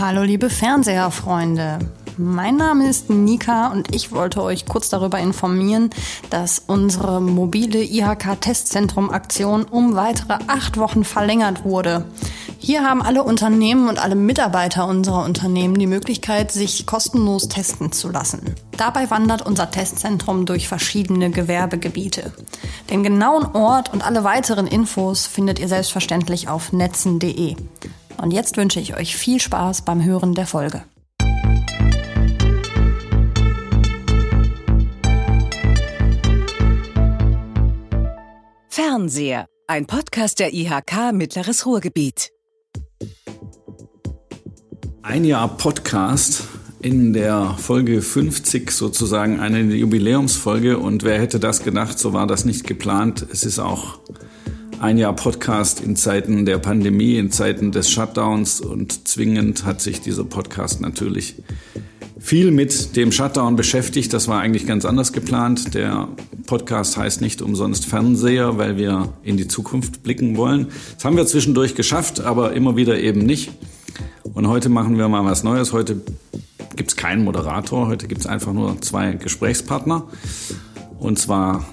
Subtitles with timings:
[0.00, 1.78] Hallo liebe Fernseherfreunde.
[2.16, 5.90] Mein Name ist Nika und ich wollte euch kurz darüber informieren,
[6.30, 12.06] dass unsere mobile IHK-Testzentrum-Aktion um weitere acht Wochen verlängert wurde.
[12.58, 18.08] Hier haben alle Unternehmen und alle Mitarbeiter unserer Unternehmen die Möglichkeit, sich kostenlos testen zu
[18.08, 18.54] lassen.
[18.78, 22.32] Dabei wandert unser Testzentrum durch verschiedene Gewerbegebiete.
[22.88, 27.56] Den genauen Ort und alle weiteren Infos findet ihr selbstverständlich auf netzen.de.
[28.20, 30.82] Und jetzt wünsche ich euch viel Spaß beim Hören der Folge.
[38.68, 42.30] Fernseher, ein Podcast der IHK Mittleres Ruhrgebiet.
[45.00, 46.44] Ein Jahr Podcast
[46.82, 52.44] in der Folge 50 sozusagen eine Jubiläumsfolge und wer hätte das gedacht, so war das
[52.44, 53.26] nicht geplant.
[53.32, 53.98] Es ist auch
[54.80, 60.00] ein Jahr Podcast in Zeiten der Pandemie, in Zeiten des Shutdowns und zwingend hat sich
[60.00, 61.36] dieser Podcast natürlich
[62.18, 64.12] viel mit dem Shutdown beschäftigt.
[64.14, 65.74] Das war eigentlich ganz anders geplant.
[65.74, 66.08] Der
[66.46, 70.68] Podcast heißt nicht umsonst Fernseher, weil wir in die Zukunft blicken wollen.
[70.94, 73.52] Das haben wir zwischendurch geschafft, aber immer wieder eben nicht.
[74.32, 75.74] Und heute machen wir mal was Neues.
[75.74, 76.00] Heute
[76.76, 80.04] gibt es keinen Moderator, heute gibt es einfach nur zwei Gesprächspartner.
[80.98, 81.66] Und zwar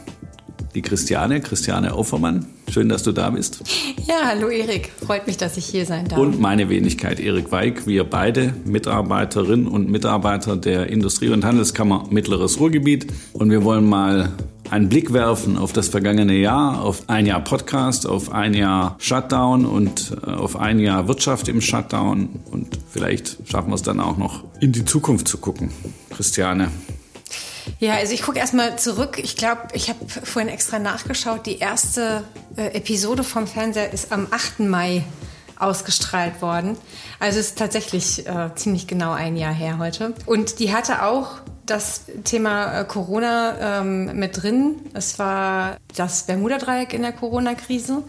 [0.76, 2.46] die Christiane, Christiane Aufermann.
[2.70, 3.64] Schön, dass du da bist.
[4.08, 4.92] Ja, hallo Erik.
[5.06, 6.20] Freut mich, dass ich hier sein darf.
[6.20, 7.88] Und meine Wenigkeit, Erik Weig.
[7.88, 13.08] Wir beide Mitarbeiterinnen und Mitarbeiter der Industrie- und Handelskammer Mittleres Ruhrgebiet.
[13.34, 14.34] Und wir wollen mal
[14.70, 19.66] einen Blick werfen auf das vergangene Jahr, auf ein Jahr Podcast, auf ein Jahr Shutdown
[19.66, 22.30] und äh, auf ein Jahr Wirtschaft im Shutdown.
[22.52, 25.72] Und vielleicht schaffen wir es dann auch noch in die Zukunft zu gucken.
[26.10, 26.70] Christiane,
[27.80, 29.20] ja, also ich gucke erstmal zurück.
[29.22, 31.46] Ich glaube, ich habe vorhin extra nachgeschaut.
[31.46, 32.24] Die erste
[32.56, 34.62] äh, Episode vom Fernseher ist am 8.
[34.62, 35.04] Mai
[35.60, 36.78] ausgestrahlt worden.
[37.20, 40.14] Also ist tatsächlich äh, ziemlich genau ein Jahr her heute.
[40.26, 44.76] Und die hatte auch das Thema äh, Corona ähm, mit drin.
[44.94, 48.04] Es war das Bermuda-Dreieck in der Corona-Krise.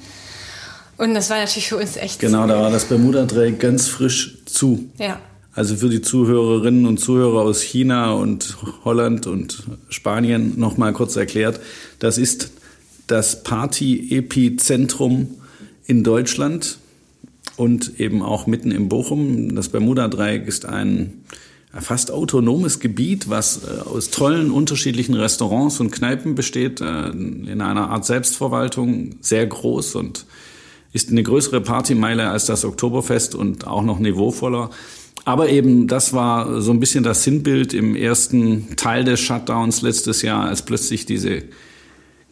[0.97, 2.19] Und das war natürlich für uns echt.
[2.19, 4.91] Genau, da war das Bermuda-Dreieck ganz frisch zu.
[4.99, 5.19] Ja.
[5.59, 11.59] Also für die Zuhörerinnen und Zuhörer aus China und Holland und Spanien nochmal kurz erklärt,
[11.99, 12.53] das ist
[13.09, 15.35] das Party-Epizentrum
[15.85, 16.79] in Deutschland
[17.57, 19.57] und eben auch mitten im Bochum.
[19.57, 21.25] Das Bermuda-Dreieck ist ein
[21.73, 27.91] fast autonomes Gebiet, was äh, aus tollen unterschiedlichen Restaurants und Kneipen besteht, äh, in einer
[27.91, 30.25] Art Selbstverwaltung, sehr groß und
[30.93, 34.71] ist eine größere Partymeile als das Oktoberfest und auch noch niveauvoller.
[35.29, 40.23] Aber eben, das war so ein bisschen das Sinnbild im ersten Teil des Shutdowns letztes
[40.23, 41.43] Jahr, als plötzlich diese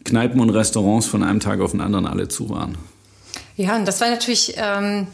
[0.07, 2.79] Kneipen und Restaurants von einem Tag auf den anderen alle zu waren.
[3.55, 5.09] Ja, und das war natürlich ähm,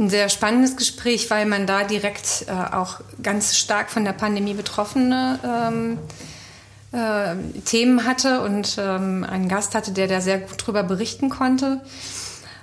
[0.00, 4.54] ein sehr spannendes Gespräch, weil man da direkt äh, auch ganz stark von der Pandemie
[4.54, 5.98] betroffene ähm,
[6.90, 11.82] äh, Themen hatte und ähm, einen Gast hatte, der da sehr gut drüber berichten konnte.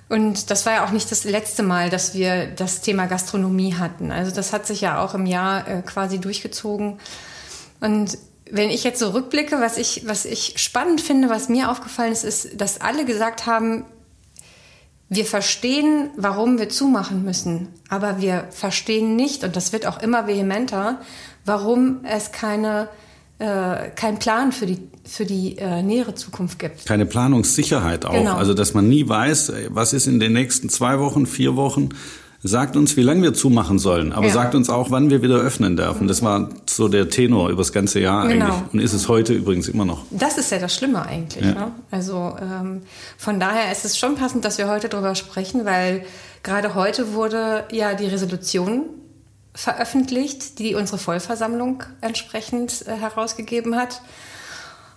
[0.07, 4.11] Und das war ja auch nicht das letzte Mal, dass wir das Thema Gastronomie hatten.
[4.11, 6.99] Also das hat sich ja auch im Jahr äh, quasi durchgezogen.
[7.79, 8.17] Und
[8.49, 12.23] wenn ich jetzt so rückblicke, was ich, was ich spannend finde, was mir aufgefallen ist,
[12.23, 13.85] ist, dass alle gesagt haben,
[15.09, 20.27] wir verstehen, warum wir zumachen müssen, aber wir verstehen nicht, und das wird auch immer
[20.27, 20.99] vehementer,
[21.45, 22.89] warum es keine
[23.37, 26.85] äh, keinen Plan für die, für die äh, nähere Zukunft gibt.
[26.85, 28.13] Keine Planungssicherheit auch.
[28.13, 28.35] Genau.
[28.35, 31.89] Also, dass man nie weiß, was ist in den nächsten zwei Wochen, vier Wochen.
[32.47, 34.33] Sagt uns, wie lange wir zumachen sollen, aber ja.
[34.33, 36.07] sagt uns auch, wann wir wieder öffnen dürfen.
[36.07, 38.45] Das war so der Tenor über das ganze Jahr genau.
[38.45, 38.73] eigentlich.
[38.73, 40.03] Und ist es heute übrigens immer noch.
[40.11, 41.43] Das ist ja das Schlimme eigentlich.
[41.43, 41.53] Ja.
[41.53, 41.71] Ne?
[41.89, 42.83] Also ähm,
[43.17, 46.05] von daher ist es schon passend, dass wir heute darüber sprechen, weil
[46.43, 48.83] gerade heute wurde ja die Resolution
[49.55, 54.01] veröffentlicht, die unsere Vollversammlung entsprechend äh, herausgegeben hat.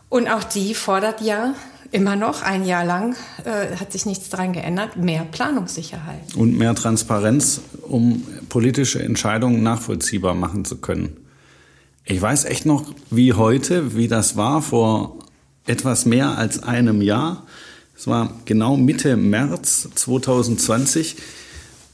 [0.09, 1.55] Und auch die fordert ja
[1.91, 6.35] immer noch ein Jahr lang, äh, hat sich nichts daran geändert, mehr Planungssicherheit.
[6.35, 11.17] Und mehr Transparenz, um politische Entscheidungen nachvollziehbar machen zu können.
[12.05, 15.19] Ich weiß echt noch, wie heute, wie das war vor
[15.67, 17.47] etwas mehr als einem Jahr.
[17.97, 21.17] Es war genau Mitte März 2020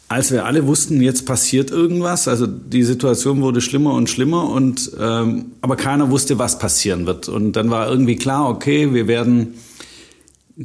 [0.08, 4.92] als wir alle wussten, jetzt passiert irgendwas, also die Situation wurde schlimmer und schlimmer und
[5.00, 7.28] ähm, aber keiner wusste, was passieren wird.
[7.28, 9.54] Und dann war irgendwie klar, okay, wir werden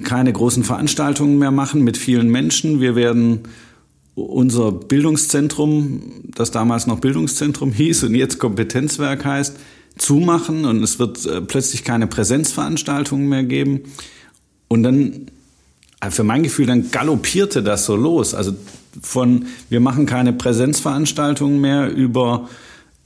[0.03, 2.81] keine großen Veranstaltungen mehr machen mit vielen Menschen.
[2.81, 3.44] Wir werden
[4.13, 9.56] unser Bildungszentrum, das damals noch Bildungszentrum hieß und jetzt Kompetenzwerk heißt,
[9.97, 13.81] zumachen und es wird äh, plötzlich keine Präsenzveranstaltungen mehr geben.
[14.68, 15.27] Und dann,
[16.00, 18.33] äh, für mein Gefühl, dann galoppierte das so los.
[18.33, 18.53] Also
[19.01, 22.50] von wir machen keine Präsenzveranstaltungen mehr über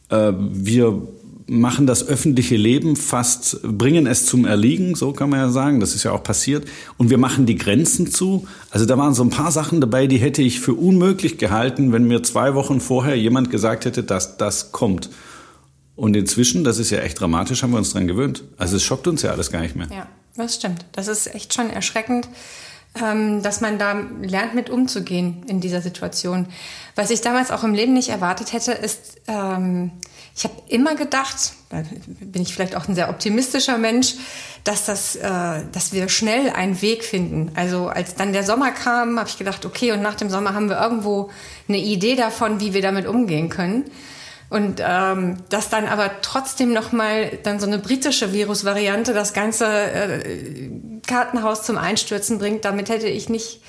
[0.09, 1.01] äh, wir
[1.47, 5.79] machen das öffentliche Leben fast, bringen es zum Erliegen, so kann man ja sagen.
[5.79, 6.65] Das ist ja auch passiert.
[6.97, 8.47] Und wir machen die Grenzen zu.
[8.69, 12.07] Also da waren so ein paar Sachen dabei, die hätte ich für unmöglich gehalten, wenn
[12.07, 15.09] mir zwei Wochen vorher jemand gesagt hätte, dass das kommt.
[15.95, 18.43] Und inzwischen, das ist ja echt dramatisch, haben wir uns dran gewöhnt.
[18.57, 19.87] Also es schockt uns ja alles gar nicht mehr.
[19.91, 20.85] Ja, das stimmt.
[20.93, 22.27] Das ist echt schon erschreckend,
[22.93, 26.47] dass man da lernt, mit umzugehen in dieser Situation.
[26.95, 29.91] Was ich damals auch im Leben nicht erwartet hätte, ist, ähm,
[30.35, 31.83] ich habe immer gedacht, da
[32.19, 34.15] bin ich vielleicht auch ein sehr optimistischer Mensch,
[34.63, 37.51] dass das, äh, dass wir schnell einen Weg finden.
[37.55, 40.69] Also als dann der Sommer kam, habe ich gedacht, okay, und nach dem Sommer haben
[40.69, 41.29] wir irgendwo
[41.67, 43.85] eine Idee davon, wie wir damit umgehen können.
[44.53, 49.65] Und ähm, dass dann aber trotzdem noch mal dann so eine britische Virusvariante das ganze
[49.65, 50.69] äh,
[51.07, 53.61] Kartenhaus zum Einstürzen bringt, damit hätte ich nicht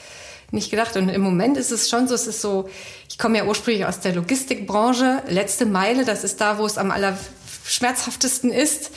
[0.51, 0.95] nicht gedacht.
[0.99, 2.69] Und im Moment ist es schon so, es ist so,
[3.09, 6.91] ich komme ja ursprünglich aus der Logistikbranche, letzte Meile, das ist da, wo es am
[6.91, 8.91] allerschmerzhaftesten ist.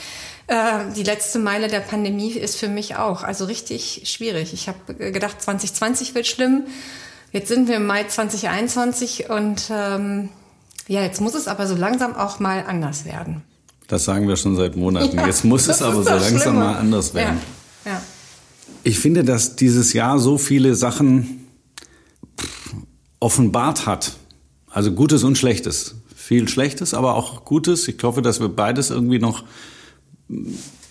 [0.46, 4.52] Äh, die letzte Meile der Pandemie ist für mich auch, also richtig schwierig.
[4.52, 6.66] Ich habe gedacht, 2020 wird schlimm.
[7.32, 10.28] Jetzt sind wir im Mai 2021 und ähm,
[10.88, 13.42] ja, jetzt muss es aber so langsam auch mal anders werden.
[13.88, 15.16] Das sagen wir schon seit Monaten.
[15.16, 16.58] Ja, jetzt muss es aber so langsam schlimmer.
[16.58, 17.38] mal anders werden.
[17.84, 18.02] Ja, ja.
[18.82, 21.46] Ich finde, dass dieses Jahr so viele Sachen
[23.20, 24.16] offenbart hat.
[24.70, 25.96] Also Gutes und Schlechtes.
[26.14, 27.86] Viel Schlechtes, aber auch Gutes.
[27.88, 29.44] Ich hoffe, dass wir beides irgendwie noch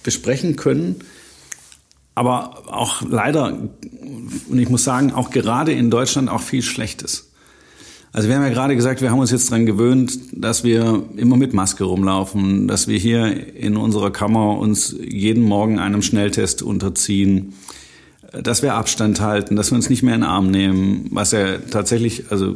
[0.04, 0.98] besprechen können.
[2.16, 3.54] Aber auch leider,
[4.50, 7.27] und ich muss sagen, auch gerade in Deutschland auch viel Schlechtes.
[8.18, 11.38] Also wir haben ja gerade gesagt, wir haben uns jetzt daran gewöhnt, dass wir immer
[11.38, 17.54] mit Maske rumlaufen, dass wir hier in unserer Kammer uns jeden Morgen einem Schnelltest unterziehen,
[18.34, 21.60] dass wir Abstand halten, dass wir uns nicht mehr in den Arm nehmen, was ja
[21.60, 22.56] tatsächlich also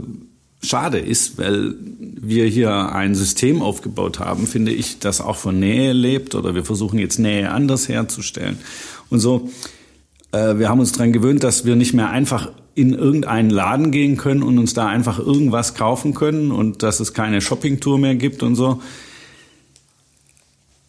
[0.63, 5.93] schade ist, weil wir hier ein System aufgebaut haben, finde ich, das auch von Nähe
[5.93, 8.57] lebt oder wir versuchen jetzt Nähe anders herzustellen
[9.11, 9.51] und so.
[10.31, 14.17] Äh, wir haben uns daran gewöhnt, dass wir nicht mehr einfach in irgendeinen Laden gehen
[14.17, 18.43] können und uns da einfach irgendwas kaufen können und dass es keine Shoppingtour mehr gibt
[18.43, 18.81] und so.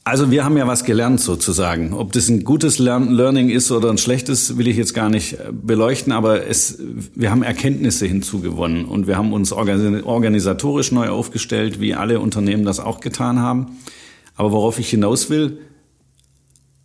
[0.04, 1.92] Also wir haben ja was gelernt sozusagen.
[1.92, 5.52] Ob das ein gutes Learning ist oder ein schlechtes, will ich jetzt gar nicht äh,
[5.52, 6.78] beleuchten, aber es,
[7.14, 12.80] wir haben Erkenntnisse hinzugewonnen und wir haben uns organisatorisch neu aufgestellt, wie alle Unternehmen das
[12.80, 13.78] auch getan haben.
[14.34, 15.58] Aber worauf ich hinaus will,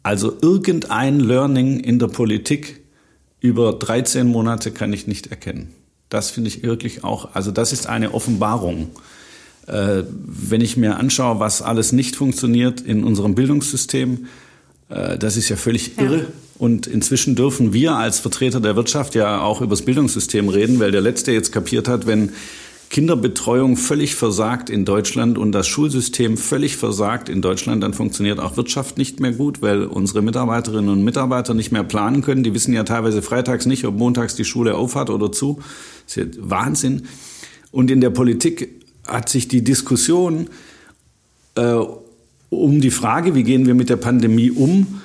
[0.03, 2.81] also irgendein Learning in der Politik
[3.47, 5.73] über 13 Monate kann ich nicht erkennen.
[6.09, 8.89] Das finde ich wirklich auch, also das ist eine Offenbarung.
[9.67, 14.27] Äh, wenn ich mir anschaue, was alles nicht funktioniert in unserem Bildungssystem,
[14.89, 16.17] äh, das ist ja völlig irre.
[16.19, 16.25] Ja.
[16.57, 20.91] Und inzwischen dürfen wir als Vertreter der Wirtschaft ja auch über das Bildungssystem reden, weil
[20.91, 22.31] der Letzte jetzt kapiert hat, wenn
[22.89, 28.55] Kinderbetreuung völlig versagt in Deutschland und das Schulsystem völlig versagt in Deutschland, dann funktioniert auch
[28.55, 32.43] Wirtschaft nicht mehr gut, weil unsere Mitarbeiterinnen und Mitarbeiter nicht mehr planen können.
[32.43, 35.59] Die wissen ja teilweise freitags nicht, ob montags die Schule aufhat oder zu.
[36.05, 37.03] Das ist ja Wahnsinn.
[37.71, 40.49] Und in der Politik hat sich die Diskussion
[41.55, 41.75] äh,
[42.49, 45.01] um die Frage, wie gehen wir mit der Pandemie um,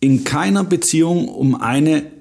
[0.00, 2.17] in keiner Beziehung um eine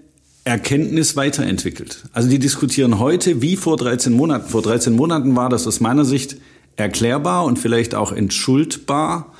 [0.47, 2.05] Erkenntnis weiterentwickelt.
[2.13, 4.49] Also die diskutieren heute wie vor 13 Monaten.
[4.49, 6.37] Vor 13 Monaten war das aus meiner Sicht
[6.77, 9.33] erklärbar und vielleicht auch entschuldbar.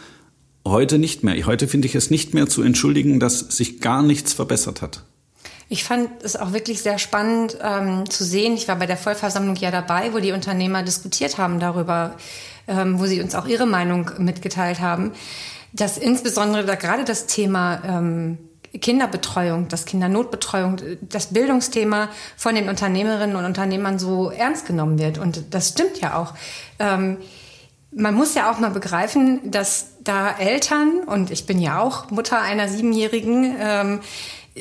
[0.68, 1.46] Heute nicht mehr.
[1.46, 5.04] Heute finde ich es nicht mehr zu entschuldigen, dass sich gar nichts verbessert hat.
[5.70, 8.56] Ich fand es auch wirklich sehr spannend ähm, zu sehen.
[8.56, 12.18] Ich war bei der Vollversammlung ja dabei, wo die Unternehmer diskutiert haben darüber,
[12.68, 15.14] ähm, wo sie uns auch ihre Meinung mitgeteilt haben,
[15.72, 18.38] dass insbesondere da gerade das Thema ähm,
[18.80, 25.18] Kinderbetreuung, das Kindernotbetreuung, das Bildungsthema von den Unternehmerinnen und Unternehmern so ernst genommen wird.
[25.18, 26.34] Und das stimmt ja auch.
[26.80, 27.18] Ähm,
[27.92, 32.42] man muss ja auch mal begreifen, dass da Eltern, und ich bin ja auch Mutter
[32.42, 34.00] einer Siebenjährigen, ähm,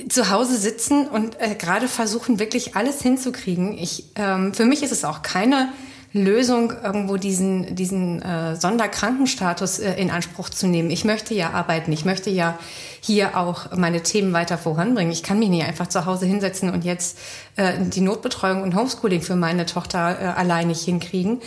[0.08, 3.76] zu Hause sitzen und äh, gerade versuchen, wirklich alles hinzukriegen.
[3.78, 5.70] Ich, ähm, für mich ist es auch keine
[6.16, 10.90] Lösung, irgendwo diesen, diesen äh, Sonderkrankenstatus äh, in Anspruch zu nehmen.
[10.90, 12.58] Ich möchte ja arbeiten, ich möchte ja
[13.00, 15.12] hier auch meine Themen weiter voranbringen.
[15.12, 17.18] Ich kann mich nicht einfach zu Hause hinsetzen und jetzt
[17.56, 21.40] äh, die Notbetreuung und Homeschooling für meine Tochter äh, allein nicht hinkriegen.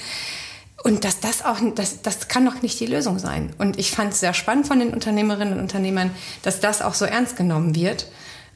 [0.83, 3.53] Und dass das auch, das, das kann doch nicht die Lösung sein.
[3.57, 6.11] Und ich fand es sehr spannend von den Unternehmerinnen und Unternehmern,
[6.41, 8.07] dass das auch so ernst genommen wird.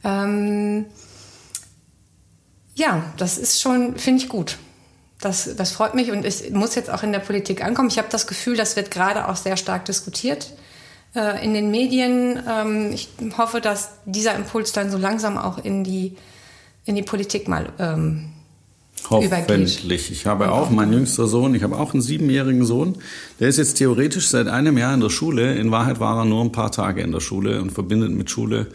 [0.03, 0.85] Ähm,
[2.75, 4.57] ja, das ist schon, finde ich gut.
[5.23, 7.89] Das, das freut mich und ich muss jetzt auch in der Politik ankommen.
[7.89, 10.51] Ich habe das Gefühl, das wird gerade auch sehr stark diskutiert
[11.15, 12.41] äh, in den Medien.
[12.49, 16.17] Ähm, ich hoffe, dass dieser Impuls dann so langsam auch in die,
[16.85, 18.29] in die Politik mal ähm,
[19.09, 20.11] Hoffentlich.
[20.11, 22.95] Ich habe auch, mein jüngster Sohn, ich habe auch einen siebenjährigen Sohn.
[23.39, 25.55] Der ist jetzt theoretisch seit einem Jahr in der Schule.
[25.55, 28.67] In Wahrheit war er nur ein paar Tage in der Schule und verbindet mit Schule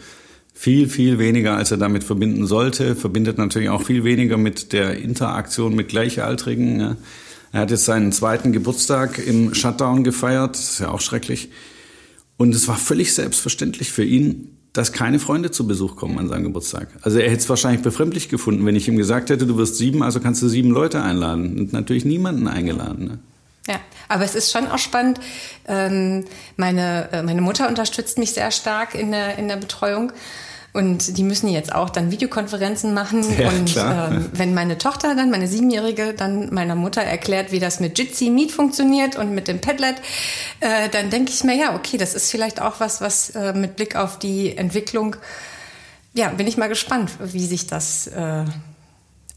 [0.59, 2.97] viel, viel weniger, als er damit verbinden sollte.
[2.97, 6.97] Verbindet natürlich auch viel weniger mit der Interaktion mit Gleichaltrigen.
[7.53, 10.55] Er hat jetzt seinen zweiten Geburtstag im Shutdown gefeiert.
[10.55, 11.49] Das ist ja auch schrecklich.
[12.35, 16.43] Und es war völlig selbstverständlich für ihn, dass keine Freunde zu Besuch kommen an seinem
[16.43, 16.89] Geburtstag.
[17.03, 20.03] Also er hätte es wahrscheinlich befremdlich gefunden, wenn ich ihm gesagt hätte, du wirst sieben,
[20.03, 21.57] also kannst du sieben Leute einladen.
[21.57, 23.05] Und natürlich niemanden eingeladen.
[23.05, 23.19] Ne?
[23.65, 25.21] Ja, aber es ist schon auch spannend.
[25.69, 26.25] Ähm,
[26.57, 30.11] meine, äh, meine Mutter unterstützt mich sehr stark in der, in der Betreuung.
[30.71, 33.25] Und die müssen jetzt auch dann Videokonferenzen machen.
[33.39, 37.79] Ja, und ähm, wenn meine Tochter dann, meine Siebenjährige, dann meiner Mutter erklärt, wie das
[37.79, 39.95] mit Jitsi Meet funktioniert und mit dem Padlet,
[40.59, 43.77] äh, dann denke ich mir, ja, okay, das ist vielleicht auch was, was äh, mit
[43.77, 45.15] Blick auf die Entwicklung,
[46.13, 48.45] ja, bin ich mal gespannt, wie sich das äh,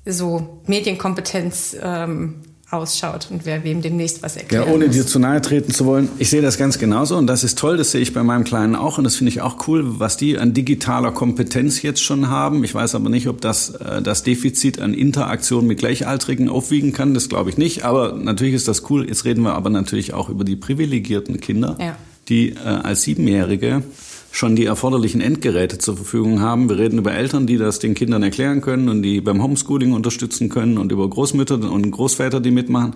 [0.04, 2.42] so Medienkompetenz ähm,
[2.72, 4.66] ausschaut und wer wem demnächst was erklärt.
[4.66, 4.96] Ja, ohne muss.
[4.96, 6.08] dir zu nahe treten zu wollen.
[6.18, 8.74] Ich sehe das ganz genauso und das ist toll, das sehe ich bei meinem Kleinen
[8.74, 12.64] auch und das finde ich auch cool, was die an digitaler Kompetenz jetzt schon haben.
[12.64, 17.14] Ich weiß aber nicht, ob das äh, das Defizit an Interaktion mit Gleichaltrigen aufwiegen kann,
[17.14, 19.06] das glaube ich nicht, aber natürlich ist das cool.
[19.06, 21.96] Jetzt reden wir aber natürlich auch über die privilegierten Kinder, ja.
[22.28, 23.82] die äh, als Siebenjährige
[24.32, 26.68] schon die erforderlichen Endgeräte zur Verfügung haben.
[26.68, 30.48] Wir reden über Eltern, die das den Kindern erklären können und die beim Homeschooling unterstützen
[30.48, 32.94] können und über Großmütter und Großväter, die mitmachen.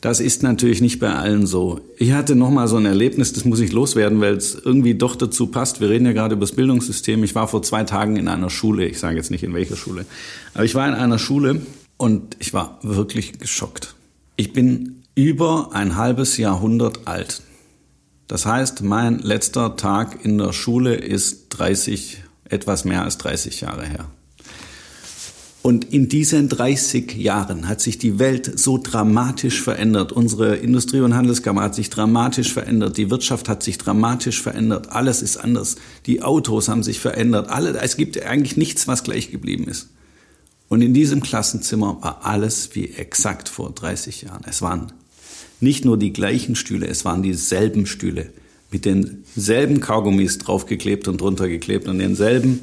[0.00, 1.80] Das ist natürlich nicht bei allen so.
[1.96, 5.16] Ich hatte noch mal so ein Erlebnis, das muss ich loswerden, weil es irgendwie doch
[5.16, 5.80] dazu passt.
[5.80, 7.22] Wir reden ja gerade über das Bildungssystem.
[7.24, 8.86] Ich war vor zwei Tagen in einer Schule.
[8.86, 10.04] Ich sage jetzt nicht in welcher Schule,
[10.52, 11.62] aber ich war in einer Schule
[11.96, 13.94] und ich war wirklich geschockt.
[14.36, 17.42] Ich bin über ein halbes Jahrhundert alt.
[18.28, 23.86] Das heißt, mein letzter Tag in der Schule ist 30, etwas mehr als 30 Jahre
[23.86, 24.06] her.
[25.66, 30.12] Und in diesen 30 Jahren hat sich die Welt so dramatisch verändert.
[30.12, 32.96] Unsere Industrie- und Handelskammer hat sich dramatisch verändert.
[32.96, 34.92] Die Wirtschaft hat sich dramatisch verändert.
[34.92, 35.74] Alles ist anders.
[36.06, 37.48] Die Autos haben sich verändert.
[37.48, 39.88] Alle, es gibt eigentlich nichts, was gleich geblieben ist.
[40.68, 44.42] Und in diesem Klassenzimmer war alles wie exakt vor 30 Jahren.
[44.46, 44.92] Es waren
[45.60, 48.30] nicht nur die gleichen Stühle, es waren dieselben Stühle
[48.70, 52.60] mit denselben Kaugummis draufgeklebt und drunter geklebt und denselben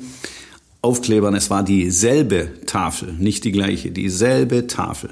[0.81, 1.33] Aufklebern.
[1.33, 5.11] Es war dieselbe Tafel, nicht die gleiche, dieselbe Tafel.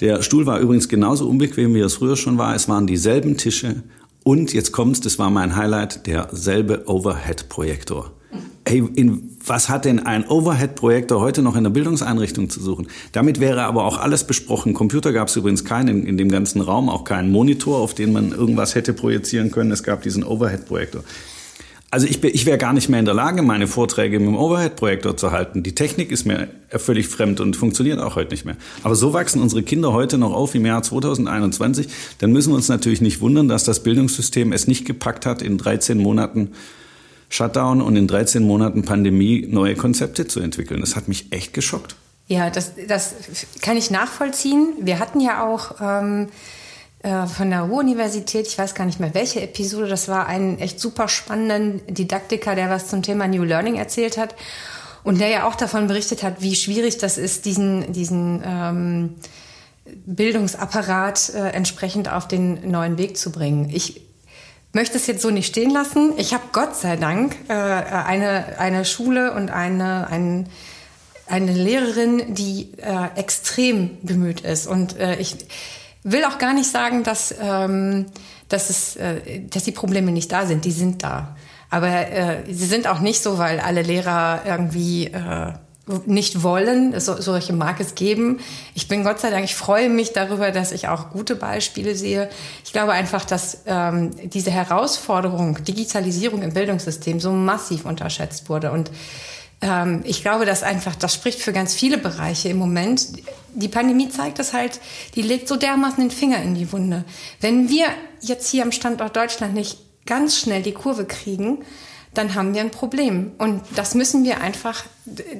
[0.00, 2.54] Der Stuhl war übrigens genauso unbequem, wie es früher schon war.
[2.54, 3.82] Es waren dieselben Tische
[4.22, 8.12] und jetzt kommt's, das war mein Highlight, derselbe Overhead-Projektor.
[8.68, 12.88] Ey, in was hat denn ein Overhead-Projektor heute noch in der Bildungseinrichtung zu suchen?
[13.12, 14.74] Damit wäre aber auch alles besprochen.
[14.74, 18.12] Computer gab es übrigens keinen in, in, dem ganzen Raum, auch keinen Monitor, auf den
[18.12, 19.70] man irgendwas hätte projizieren können.
[19.70, 21.02] Es gab diesen Overhead-Projektor.
[21.90, 25.16] Also ich, ich wäre gar nicht mehr in der Lage, meine Vorträge mit dem Overhead-Projektor
[25.16, 25.62] zu halten.
[25.62, 28.56] Die Technik ist mir völlig fremd und funktioniert auch heute nicht mehr.
[28.82, 31.88] Aber so wachsen unsere Kinder heute noch auf im Jahr 2021.
[32.18, 35.56] Dann müssen wir uns natürlich nicht wundern, dass das Bildungssystem es nicht gepackt hat, in
[35.56, 36.50] 13 Monaten
[37.28, 40.80] Shutdown und in 13 Monaten Pandemie neue Konzepte zu entwickeln.
[40.80, 41.96] Das hat mich echt geschockt.
[42.26, 43.14] Ja, das, das
[43.62, 44.74] kann ich nachvollziehen.
[44.80, 46.28] Wir hatten ja auch ähm,
[47.02, 50.80] äh, von der Ruhr-Universität, ich weiß gar nicht mehr welche Episode, das war ein echt
[50.80, 54.34] super spannenden Didaktiker, der was zum Thema New Learning erzählt hat
[55.04, 59.14] und der ja auch davon berichtet hat, wie schwierig das ist, diesen, diesen ähm,
[60.06, 63.70] Bildungsapparat äh, entsprechend auf den neuen Weg zu bringen.
[63.72, 64.07] Ich
[64.72, 66.12] möchte es jetzt so nicht stehen lassen.
[66.16, 70.48] Ich habe Gott sei Dank äh, eine, eine Schule und eine, ein,
[71.26, 74.66] eine Lehrerin, die äh, extrem bemüht ist.
[74.66, 75.36] Und äh, ich
[76.02, 78.06] will auch gar nicht sagen, dass, ähm,
[78.48, 80.64] dass, es, äh, dass die Probleme nicht da sind.
[80.64, 81.36] Die sind da.
[81.70, 85.52] Aber äh, sie sind auch nicht so, weil alle Lehrer irgendwie äh,
[86.06, 86.98] nicht wollen.
[87.00, 88.40] So, solche mag es geben.
[88.74, 92.28] Ich bin Gott sei Dank, ich freue mich darüber, dass ich auch gute Beispiele sehe.
[92.64, 98.70] Ich glaube einfach, dass ähm, diese Herausforderung, Digitalisierung im Bildungssystem so massiv unterschätzt wurde.
[98.70, 98.90] Und
[99.60, 103.08] ähm, ich glaube, dass einfach, das spricht für ganz viele Bereiche im Moment.
[103.54, 104.80] Die Pandemie zeigt es halt,
[105.14, 107.04] die legt so dermaßen den Finger in die Wunde.
[107.40, 107.86] Wenn wir
[108.20, 111.58] jetzt hier am Standort Deutschland nicht ganz schnell die Kurve kriegen,
[112.18, 113.30] dann haben wir ein Problem.
[113.38, 114.84] Und das müssen wir einfach,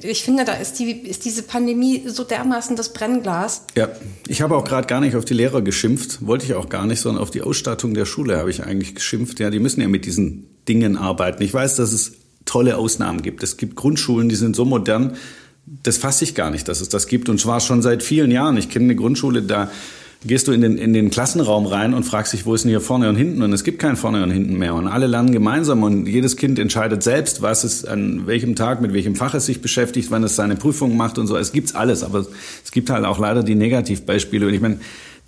[0.01, 3.63] ich finde, da ist, die, ist diese Pandemie so dermaßen das Brennglas.
[3.75, 3.89] Ja,
[4.27, 7.01] ich habe auch gerade gar nicht auf die Lehrer geschimpft, wollte ich auch gar nicht,
[7.01, 9.41] sondern auf die Ausstattung der Schule habe ich eigentlich geschimpft.
[9.41, 11.43] Ja, die müssen ja mit diesen Dingen arbeiten.
[11.43, 12.13] Ich weiß, dass es
[12.45, 13.43] tolle Ausnahmen gibt.
[13.43, 15.17] Es gibt Grundschulen, die sind so modern,
[15.83, 17.27] das fasse ich gar nicht, dass es das gibt.
[17.27, 18.55] Und zwar schon seit vielen Jahren.
[18.57, 19.69] Ich kenne eine Grundschule, da
[20.25, 22.81] gehst du in den, in den Klassenraum rein und fragst dich, wo ist denn hier
[22.81, 23.41] vorne und hinten?
[23.41, 24.73] Und es gibt kein vorne und hinten mehr.
[24.75, 28.93] Und alle lernen gemeinsam und jedes Kind entscheidet selbst, was es an welchem Tag, mit
[28.93, 31.37] welchem Fach es sich beschäftigt, wann es seine Prüfung macht und so.
[31.37, 32.25] Es gibt's alles, aber
[32.63, 34.47] es gibt halt auch leider die Negativbeispiele.
[34.47, 34.79] Und ich meine,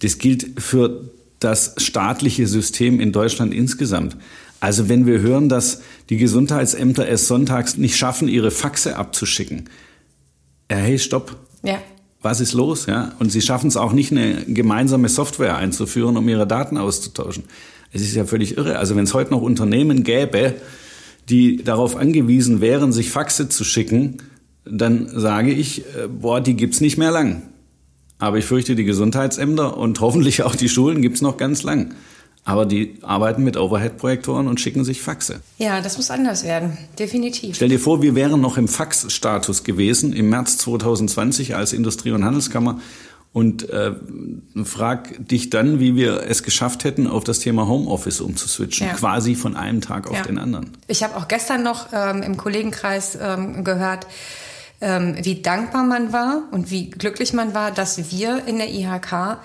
[0.01, 4.17] das gilt für das staatliche System in Deutschland insgesamt.
[4.59, 9.69] Also wenn wir hören, dass die Gesundheitsämter es sonntags nicht schaffen, ihre Faxe abzuschicken,
[10.69, 11.35] hey, stopp.
[11.63, 11.81] Ja.
[12.21, 12.85] Was ist los?
[12.85, 13.13] Ja?
[13.19, 17.45] Und sie schaffen es auch nicht, eine gemeinsame Software einzuführen, um ihre Daten auszutauschen.
[17.91, 18.77] Es ist ja völlig irre.
[18.77, 20.55] Also wenn es heute noch Unternehmen gäbe,
[21.29, 24.17] die darauf angewiesen wären, sich Faxe zu schicken,
[24.65, 27.43] dann sage ich, äh, boah, die gibt's nicht mehr lang.
[28.19, 31.95] Aber ich fürchte, die Gesundheitsämter und hoffentlich auch die Schulen gibt's noch ganz lang.
[32.43, 35.41] Aber die arbeiten mit Overhead-Projektoren und schicken sich Faxe.
[35.59, 37.55] Ja, das muss anders werden, definitiv.
[37.55, 42.25] Stell dir vor, wir wären noch im Fax-Status gewesen im März 2020 als Industrie- und
[42.25, 42.79] Handelskammer
[43.33, 43.93] und äh,
[44.65, 48.93] frag dich dann, wie wir es geschafft hätten, auf das Thema Homeoffice umzuswitchen, ja.
[48.93, 50.23] quasi von einem Tag auf ja.
[50.23, 50.71] den anderen.
[50.87, 54.07] Ich habe auch gestern noch ähm, im Kollegenkreis ähm, gehört,
[54.81, 59.37] ähm, wie dankbar man war und wie glücklich man war, dass wir in der IHK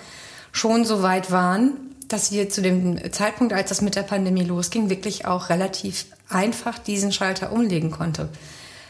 [0.50, 1.72] schon so weit waren,
[2.08, 6.78] dass wir zu dem Zeitpunkt, als das mit der Pandemie losging, wirklich auch relativ einfach
[6.78, 8.28] diesen Schalter umlegen konnte.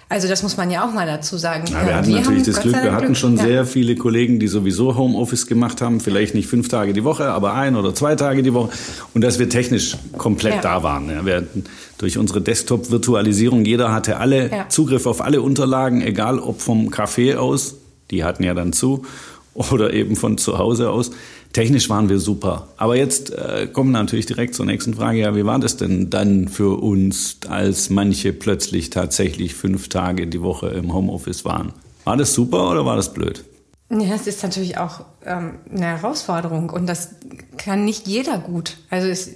[0.08, 1.64] Also das muss man ja auch mal dazu sagen.
[1.66, 3.42] Ja, wir hatten wir natürlich das Glück, wir hatten schon ja.
[3.42, 7.54] sehr viele Kollegen, die sowieso Homeoffice gemacht haben, vielleicht nicht fünf Tage die Woche, aber
[7.54, 8.70] ein oder zwei Tage die Woche
[9.14, 10.61] und dass wir technisch komplett ja.
[10.61, 11.26] da waren.
[11.26, 11.64] Wir hatten
[11.99, 17.75] durch unsere Desktop-Virtualisierung, jeder hatte alle Zugriff auf alle Unterlagen, egal ob vom Café aus,
[18.12, 19.04] die hatten ja dann zu,
[19.54, 21.11] oder eben von zu Hause aus.
[21.52, 22.68] Technisch waren wir super.
[22.76, 25.20] Aber jetzt äh, kommen wir natürlich direkt zur nächsten Frage.
[25.20, 30.42] Ja, wie war das denn dann für uns, als manche plötzlich tatsächlich fünf Tage die
[30.42, 31.72] Woche im Homeoffice waren?
[32.04, 33.44] War das super oder war das blöd?
[33.88, 37.10] Ja, es ist natürlich auch ähm, eine Herausforderung und das
[37.56, 38.78] kann nicht jeder gut.
[38.90, 39.30] Also es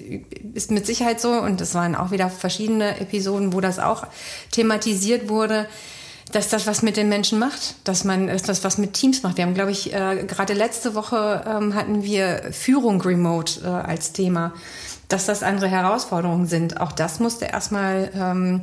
[0.55, 4.07] ist mit Sicherheit so und es waren auch wieder verschiedene Episoden, wo das auch
[4.51, 5.67] thematisiert wurde
[6.33, 9.37] dass das was mit den Menschen macht, dass man dass das was mit Teams macht.
[9.37, 14.13] Wir haben, glaube ich, äh, gerade letzte Woche ähm, hatten wir Führung remote äh, als
[14.13, 14.53] Thema,
[15.09, 16.81] dass das andere Herausforderungen sind.
[16.81, 18.63] Auch das musste erstmal ähm,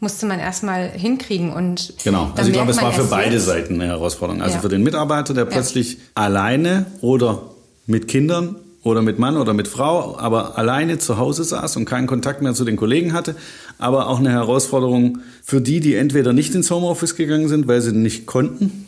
[0.00, 2.30] musste man erstmal hinkriegen und genau.
[2.36, 3.40] Also ich glaube, es war für beide.
[3.40, 4.42] Seiten eine Herausforderung.
[4.42, 4.60] Also ja.
[4.60, 6.00] für den Mitarbeiter, der plötzlich ja.
[6.14, 7.42] alleine oder
[7.86, 12.06] mit Kindern oder mit Mann oder mit Frau, aber alleine zu Hause saß und keinen
[12.06, 13.34] Kontakt mehr zu den Kollegen hatte.
[13.78, 17.92] Aber auch eine Herausforderung für die, die entweder nicht ins Homeoffice gegangen sind, weil sie
[17.92, 18.86] nicht konnten,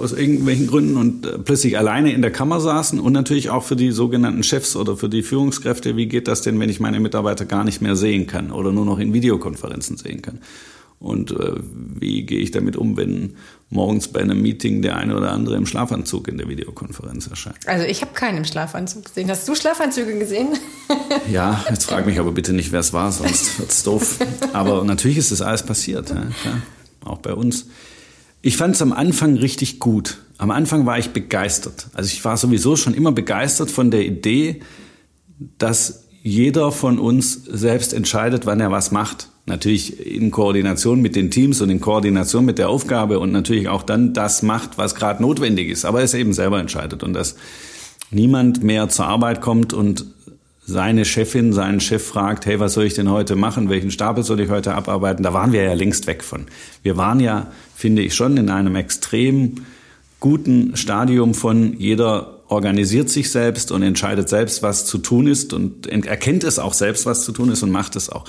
[0.00, 3.76] aus irgendwelchen Gründen und äh, plötzlich alleine in der Kammer saßen und natürlich auch für
[3.76, 7.44] die sogenannten Chefs oder für die Führungskräfte, wie geht das denn, wenn ich meine Mitarbeiter
[7.44, 10.38] gar nicht mehr sehen kann oder nur noch in Videokonferenzen sehen kann?
[11.02, 11.54] Und äh,
[11.98, 13.34] wie gehe ich damit um, wenn
[13.70, 17.56] morgens bei einem Meeting der eine oder andere im Schlafanzug in der Videokonferenz erscheint?
[17.66, 19.28] Also ich habe keinen im Schlafanzug gesehen.
[19.28, 20.50] Hast du Schlafanzüge gesehen?
[21.32, 24.18] ja, jetzt frag mich aber bitte nicht, wer es war, sonst wird es doof.
[24.52, 26.22] Aber natürlich ist das alles passiert, ja,
[27.04, 27.66] auch bei uns.
[28.40, 30.18] Ich fand es am Anfang richtig gut.
[30.38, 31.88] Am Anfang war ich begeistert.
[31.94, 34.60] Also ich war sowieso schon immer begeistert von der Idee,
[35.58, 39.31] dass jeder von uns selbst entscheidet, wann er was macht.
[39.44, 43.82] Natürlich in Koordination mit den Teams und in Koordination mit der Aufgabe und natürlich auch
[43.82, 45.84] dann das macht, was gerade notwendig ist.
[45.84, 47.34] Aber es eben selber entscheidet und dass
[48.12, 50.06] niemand mehr zur Arbeit kommt und
[50.64, 53.68] seine Chefin, seinen Chef fragt, hey, was soll ich denn heute machen?
[53.68, 55.24] Welchen Stapel soll ich heute abarbeiten?
[55.24, 56.46] Da waren wir ja längst weg von.
[56.84, 59.56] Wir waren ja, finde ich, schon in einem extrem
[60.20, 65.86] guten Stadium von jeder organisiert sich selbst und entscheidet selbst, was zu tun ist und
[65.86, 68.24] erkennt es auch selbst, was zu tun ist und macht es auch.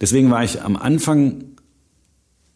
[0.00, 1.44] Deswegen war ich am Anfang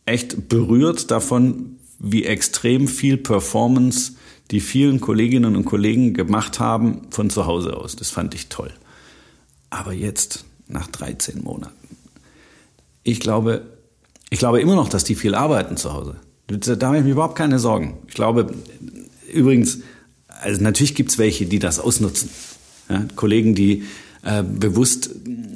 [0.04, 4.12] echt berührt davon, wie extrem viel Performance
[4.50, 7.96] die vielen Kolleginnen und Kollegen gemacht haben von zu Hause aus.
[7.96, 8.72] Das fand ich toll.
[9.70, 11.74] Aber jetzt, nach 13 Monaten,
[13.02, 13.66] ich glaube,
[14.30, 16.16] ich glaube immer noch, dass die viel arbeiten zu Hause.
[16.46, 17.98] Da habe ich mir überhaupt keine Sorgen.
[18.06, 18.54] Ich glaube,
[19.32, 19.80] übrigens,
[20.28, 22.30] also natürlich gibt es welche, die das ausnutzen.
[22.88, 23.84] Ja, Kollegen, die
[24.26, 25.10] äh, bewusst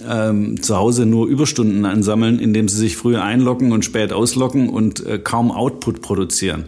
[0.08, 5.04] ähm, zu Hause nur Überstunden ansammeln, indem sie sich früh einloggen und spät auslocken und
[5.04, 6.66] äh, kaum Output produzieren.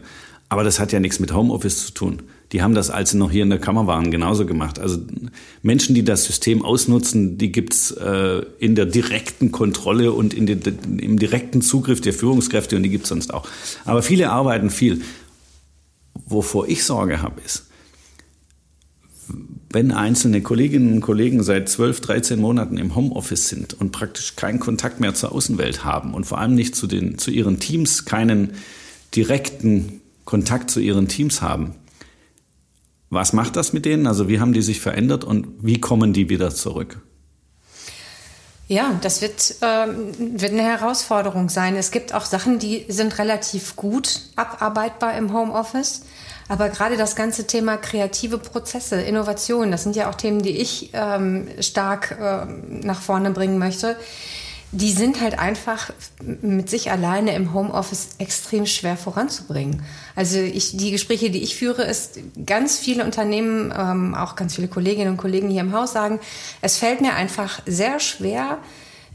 [0.49, 2.23] Aber das hat ja nichts mit Homeoffice zu tun.
[2.51, 4.81] Die haben das, als sie noch hier in der Kammer waren, genauso gemacht.
[4.81, 4.99] Also
[5.63, 10.61] Menschen, die das System ausnutzen, die gibt's äh, in der direkten Kontrolle und in den,
[10.99, 13.47] im direkten Zugriff der Führungskräfte und die gibt's sonst auch.
[13.85, 15.03] Aber viele arbeiten viel.
[16.27, 17.69] Wovor ich Sorge habe, ist,
[19.73, 24.61] wenn einzelne Kolleginnen und Kollegen seit 12, 13 Monaten im Homeoffice sind und praktisch keinen
[24.61, 28.53] Kontakt mehr zur Außenwelt haben und vor allem nicht zu, den, zu ihren Teams, keinen
[29.15, 31.75] direkten Kontakt zu ihren Teams haben,
[33.11, 34.07] Was macht das mit denen?
[34.07, 37.03] Also wie haben die sich verändert und wie kommen die wieder zurück?
[38.69, 41.77] Ja, das wird, ähm, wird eine Herausforderung sein.
[41.77, 46.05] Es gibt auch Sachen, die sind relativ gut abarbeitbar im Homeoffice.
[46.53, 50.91] Aber gerade das ganze Thema kreative Prozesse, Innovation, das sind ja auch Themen, die ich
[50.93, 52.45] ähm, stark äh,
[52.85, 53.97] nach vorne bringen möchte
[54.75, 55.91] die sind halt einfach
[56.23, 59.83] mit sich alleine im Homeoffice extrem schwer voranzubringen.
[60.17, 64.69] Also ich, die Gespräche, die ich führe, ist ganz viele Unternehmen, ähm, auch ganz viele
[64.69, 66.21] Kolleginnen und Kollegen hier im Haus sagen,
[66.63, 68.59] es fällt mir einfach sehr schwer,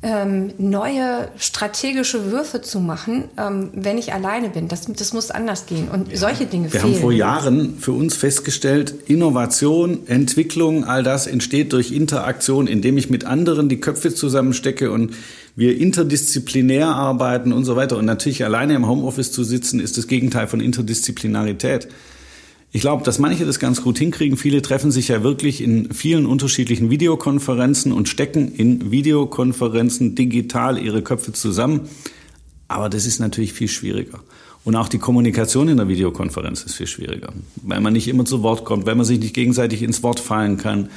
[0.07, 4.67] ähm, neue strategische Würfe zu machen, ähm, wenn ich alleine bin.
[4.69, 5.89] Das, das muss anders gehen.
[5.89, 6.17] Und ja.
[6.17, 6.93] solche Dinge Wir fehlen.
[6.93, 13.09] haben vor Jahren für uns festgestellt, Innovation, Entwicklung, all das entsteht durch Interaktion, indem ich
[13.09, 15.13] mit anderen die Köpfe zusammenstecke und
[15.55, 17.97] wir interdisziplinär arbeiten und so weiter.
[17.97, 21.89] Und natürlich alleine im Homeoffice zu sitzen, ist das Gegenteil von Interdisziplinarität.
[22.71, 24.37] Ich glaube, dass manche das ganz gut hinkriegen.
[24.37, 31.01] Viele treffen sich ja wirklich in vielen unterschiedlichen Videokonferenzen und stecken in Videokonferenzen digital ihre
[31.01, 31.87] Köpfe zusammen.
[32.67, 34.19] Aber das ist natürlich viel schwieriger.
[34.65, 37.31] Und auch die Kommunikation in der Videokonferenz ist viel schwieriger,
[37.63, 40.57] weil man nicht immer zu Wort kommt, weil man sich nicht gegenseitig ins Wort fallen
[40.57, 40.89] kann.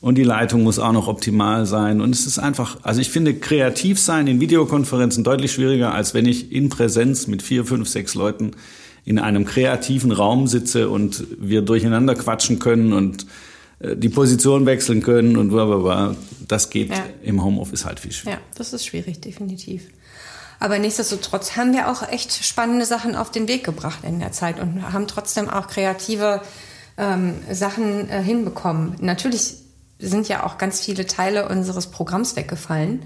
[0.00, 2.00] Und die Leitung muss auch noch optimal sein.
[2.00, 6.24] Und es ist einfach, also ich finde, kreativ sein in Videokonferenzen deutlich schwieriger, als wenn
[6.24, 8.52] ich in Präsenz mit vier, fünf, sechs Leuten
[9.04, 13.26] in einem kreativen Raum sitze und wir durcheinander quatschen können und
[13.80, 16.16] äh, die Position wechseln können und blablabla.
[16.46, 17.04] Das geht ja.
[17.22, 18.40] im Homeoffice halt viel schwieriger.
[18.40, 19.88] Ja, das ist schwierig, definitiv.
[20.58, 24.60] Aber nichtsdestotrotz haben wir auch echt spannende Sachen auf den Weg gebracht in der Zeit
[24.60, 26.42] und haben trotzdem auch kreative
[26.98, 28.96] ähm, Sachen äh, hinbekommen.
[29.00, 29.54] Natürlich
[29.98, 33.02] sind ja auch ganz viele Teile unseres Programms weggefallen.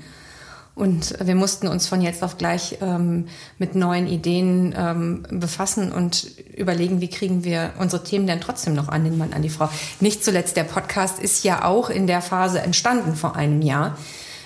[0.75, 3.27] Und wir mussten uns von jetzt auf gleich ähm,
[3.59, 8.89] mit neuen Ideen ähm, befassen und überlegen, wie kriegen wir unsere Themen denn trotzdem noch
[8.89, 9.69] an den Mann, an die Frau.
[10.01, 13.97] Nicht zuletzt der Podcast ist ja auch in der Phase entstanden vor einem Jahr.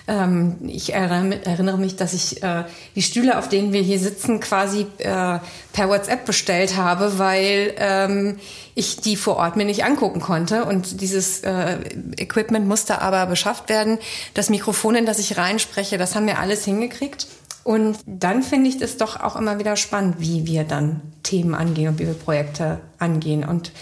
[0.08, 4.86] Ähm, ich erinnere mich, dass ich äh, die Stühle, auf denen wir hier sitzen, quasi
[4.98, 5.38] äh,
[5.72, 8.38] per WhatsApp bestellt habe, weil ähm,
[8.74, 10.64] ich die vor Ort mir nicht angucken konnte.
[10.64, 11.78] Und dieses äh,
[12.16, 13.98] Equipment musste aber beschafft werden.
[14.32, 17.26] Das Mikrofon, in das ich reinspreche, das haben wir alles hingekriegt.
[17.62, 21.88] Und dann finde ich es doch auch immer wieder spannend, wie wir dann Themen angehen
[21.88, 23.44] und wie wir Projekte angehen.
[23.44, 23.72] Und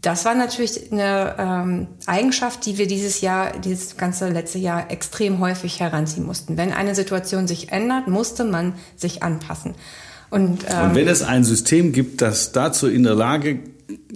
[0.00, 5.40] das war natürlich eine ähm, Eigenschaft, die wir dieses Jahr, dieses ganze letzte Jahr extrem
[5.40, 6.56] häufig heranziehen mussten.
[6.56, 9.74] Wenn eine Situation sich ändert, musste man sich anpassen.
[10.30, 13.60] Und, ähm, Und wenn es ein System gibt, das dazu in der Lage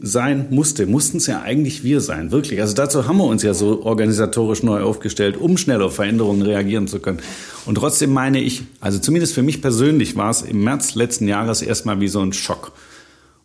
[0.01, 2.61] sein musste, mussten es ja eigentlich wir sein, wirklich.
[2.61, 6.87] Also dazu haben wir uns ja so organisatorisch neu aufgestellt, um schnell auf Veränderungen reagieren
[6.87, 7.21] zu können.
[7.65, 11.63] Und trotzdem meine ich, also zumindest für mich persönlich war es im März letzten Jahres
[11.63, 12.73] erstmal wie so ein Schock.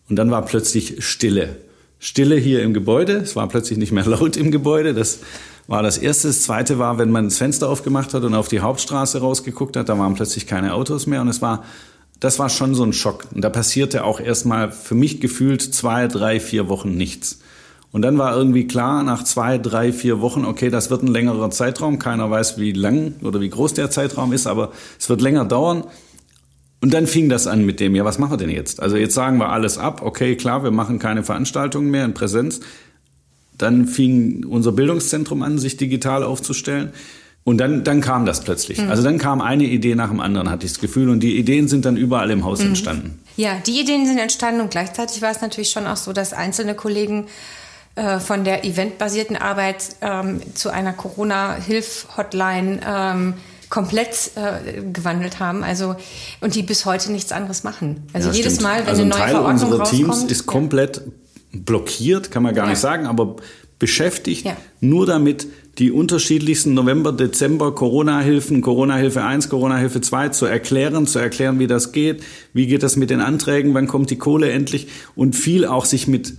[0.09, 1.66] Und dann war plötzlich Stille.
[1.99, 3.13] Stille hier im Gebäude.
[3.17, 4.93] Es war plötzlich nicht mehr laut im Gebäude.
[4.93, 5.19] Das
[5.67, 6.27] war das Erste.
[6.27, 9.89] Das Zweite war, wenn man das Fenster aufgemacht hat und auf die Hauptstraße rausgeguckt hat,
[9.89, 11.21] da waren plötzlich keine Autos mehr.
[11.21, 11.63] Und es war,
[12.19, 13.25] das war schon so ein Schock.
[13.33, 17.39] Und da passierte auch erstmal für mich gefühlt zwei, drei, vier Wochen nichts.
[17.91, 21.49] Und dann war irgendwie klar, nach zwei, drei, vier Wochen, okay, das wird ein längerer
[21.49, 21.99] Zeitraum.
[21.99, 25.85] Keiner weiß, wie lang oder wie groß der Zeitraum ist, aber es wird länger dauern.
[26.79, 28.81] Und dann fing das an mit dem, ja, was machen wir denn jetzt?
[28.81, 32.59] Also jetzt sagen wir alles ab, okay, klar, wir machen keine Veranstaltungen mehr in Präsenz.
[33.57, 36.91] Dann fing unser Bildungszentrum an, sich digital aufzustellen.
[37.43, 38.79] Und dann, dann kam das plötzlich.
[38.79, 38.89] Mhm.
[38.89, 41.09] Also dann kam eine Idee nach dem anderen, hatte ich das Gefühl.
[41.09, 42.67] Und die Ideen sind dann überall im Haus mhm.
[42.67, 43.19] entstanden.
[43.37, 46.75] Ja, die Ideen sind entstanden und gleichzeitig war es natürlich schon auch so, dass einzelne
[46.75, 47.27] Kollegen
[47.95, 53.33] äh, von der eventbasierten Arbeit ähm, zu einer Corona-Hilf-Hotline ähm,
[53.69, 55.63] komplett äh, gewandelt haben.
[55.63, 55.95] Also
[56.41, 58.03] und die bis heute nichts anderes machen.
[58.13, 58.69] Also ja, jedes stimmt.
[58.69, 61.01] Mal, wenn also eine neue Teil Verordnung unserer Teams ist komplett
[61.51, 62.71] blockiert, kann man gar ja.
[62.71, 63.37] nicht sagen, aber
[63.79, 64.57] beschäftigt ja.
[64.79, 71.59] nur damit, die unterschiedlichsten November, Dezember Corona-Hilfen, Corona-Hilfe 1, Corona-Hilfe 2 zu erklären, zu erklären,
[71.59, 75.35] wie das geht, wie geht das mit den Anträgen, wann kommt die Kohle endlich und
[75.35, 76.33] viel auch sich mit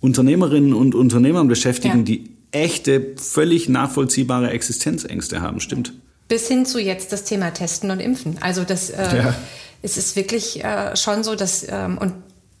[0.00, 5.92] Unternehmerinnen und Unternehmern beschäftigen, die echte, völlig nachvollziehbare Existenzängste haben, stimmt.
[6.28, 8.38] Bis hin zu jetzt das Thema Testen und Impfen.
[8.40, 9.34] Also das äh, ja.
[9.82, 12.12] es ist wirklich äh, schon so, dass ähm, und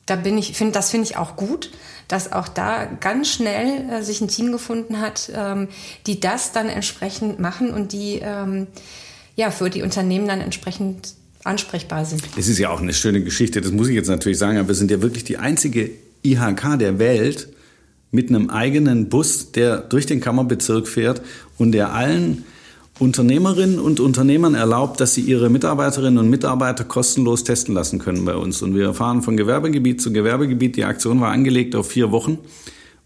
[0.06, 1.70] da bin ich, finde das finde ich auch gut,
[2.08, 5.68] dass auch da ganz schnell äh, sich ein Team gefunden hat, ähm,
[6.06, 8.68] die das dann entsprechend machen und die ähm,
[9.34, 12.22] ja für die Unternehmen dann entsprechend ansprechbar sind.
[12.36, 14.74] Es ist ja auch eine schöne Geschichte, das muss ich jetzt natürlich sagen, aber wir
[14.74, 15.90] sind ja wirklich die einzige
[16.24, 17.48] IHK der Welt
[18.10, 21.22] mit einem eigenen Bus, der durch den Kammerbezirk fährt
[21.58, 22.44] und der allen
[22.98, 28.34] Unternehmerinnen und Unternehmern erlaubt, dass sie ihre Mitarbeiterinnen und Mitarbeiter kostenlos testen lassen können bei
[28.36, 28.62] uns.
[28.62, 30.76] Und wir fahren von Gewerbegebiet zu Gewerbegebiet.
[30.76, 32.38] Die Aktion war angelegt auf vier Wochen.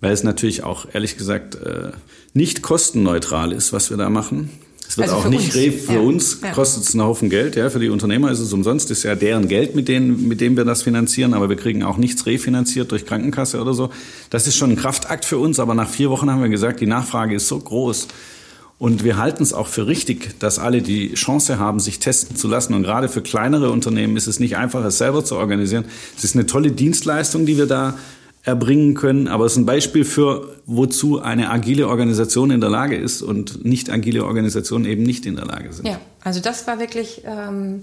[0.03, 1.91] weil es natürlich auch ehrlich gesagt äh,
[2.33, 4.49] nicht kostenneutral ist, was wir da machen.
[4.89, 5.85] Es wird Also auch nicht uns.
[5.85, 6.01] für Ja.
[6.01, 7.69] uns kostet es einen Haufen Geld, ja.
[7.69, 10.65] Für die Unternehmer ist es umsonst, ist ja deren Geld, mit denen, mit dem wir
[10.65, 13.91] das finanzieren, aber wir kriegen auch nichts refinanziert durch Krankenkasse oder so.
[14.31, 16.87] Das ist schon ein Kraftakt für uns, aber nach vier Wochen haben wir gesagt, die
[16.87, 18.09] Nachfrage ist so groß.
[18.81, 22.49] Und wir halten es auch für richtig, dass alle die Chance haben, sich testen zu
[22.49, 22.73] lassen.
[22.73, 25.85] Und gerade für kleinere Unternehmen ist es nicht einfach, es selber zu organisieren.
[26.17, 27.99] Es ist eine tolle Dienstleistung, die wir da
[28.43, 32.97] erbringen können, aber es ist ein Beispiel für, wozu eine agile Organisation in der Lage
[32.97, 35.87] ist und nicht agile Organisationen eben nicht in der Lage sind.
[35.87, 37.83] Ja, also das war wirklich ähm,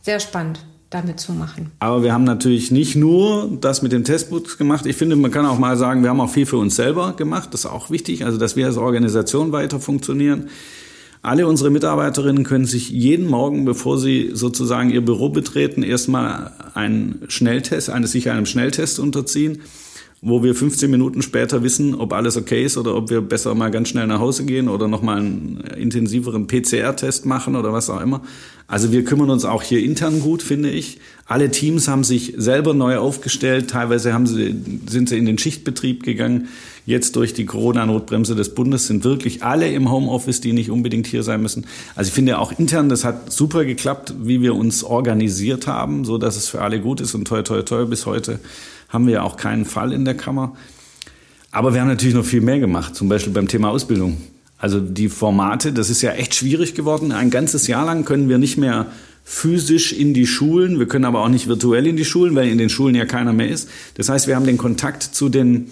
[0.00, 0.58] sehr spannend,
[0.92, 1.70] damit zu machen.
[1.78, 4.86] Aber wir haben natürlich nicht nur das mit dem Testbooks gemacht.
[4.86, 7.48] Ich finde, man kann auch mal sagen, wir haben auch viel für uns selber gemacht.
[7.52, 10.48] Das ist auch wichtig, also dass wir als Organisation weiter funktionieren.
[11.22, 17.22] Alle unsere Mitarbeiterinnen können sich jeden Morgen, bevor sie sozusagen ihr Büro betreten, erstmal einen
[17.28, 19.60] Schnelltest, eine, sich einem Schnelltest unterziehen,
[20.24, 23.72] wo wir 15 Minuten später wissen, ob alles okay ist oder ob wir besser mal
[23.72, 28.22] ganz schnell nach Hause gehen oder nochmal einen intensiveren PCR-Test machen oder was auch immer.
[28.68, 31.00] Also wir kümmern uns auch hier intern gut, finde ich.
[31.26, 33.68] Alle Teams haben sich selber neu aufgestellt.
[33.68, 34.54] Teilweise haben sie,
[34.88, 36.48] sind sie in den Schichtbetrieb gegangen.
[36.86, 41.24] Jetzt durch die Corona-Notbremse des Bundes sind wirklich alle im Homeoffice, die nicht unbedingt hier
[41.24, 41.66] sein müssen.
[41.96, 46.16] Also ich finde auch intern, das hat super geklappt, wie wir uns organisiert haben, so
[46.16, 48.38] dass es für alle gut ist und toi toi toi bis heute
[48.92, 50.54] haben wir ja auch keinen Fall in der Kammer.
[51.50, 54.18] Aber wir haben natürlich noch viel mehr gemacht, zum Beispiel beim Thema Ausbildung.
[54.58, 57.10] Also die Formate, das ist ja echt schwierig geworden.
[57.10, 58.86] Ein ganzes Jahr lang können wir nicht mehr
[59.24, 62.58] physisch in die Schulen, wir können aber auch nicht virtuell in die Schulen, weil in
[62.58, 63.68] den Schulen ja keiner mehr ist.
[63.94, 65.68] Das heißt, wir haben den Kontakt zu den